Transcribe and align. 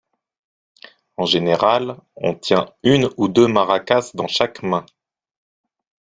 En 1.15 1.25
général, 1.25 1.95
on 2.15 2.33
tient 2.33 2.73
une 2.81 3.07
ou 3.17 3.27
deux 3.27 3.45
maracas 3.47 4.09
dans 4.15 4.25
chaque 4.27 4.63
main. 4.63 4.83